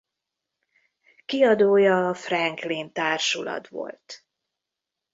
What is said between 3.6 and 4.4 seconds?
volt.